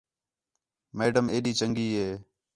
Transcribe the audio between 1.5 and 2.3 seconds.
چنڳی ہے